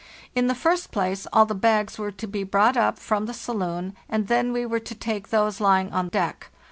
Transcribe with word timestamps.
In 0.33 0.47
the 0.47 0.55
first 0.55 0.89
place, 0.89 1.27
all 1.31 1.45
the 1.45 1.53
bags 1.53 1.99
were 1.99 2.09
to 2.09 2.25
be 2.27 2.43
brought 2.43 2.75
up 2.75 2.97
from 2.97 3.27
the 3.27 3.35
saloon, 3.35 3.95
and 4.09 4.27
then 4.29 4.51
we 4.51 4.65
were 4.65 4.79
to 4.79 4.95
take 4.95 5.29
those 5.29 5.61
lying 5.61 5.93
on 5.93 6.09
deck. 6.09 6.49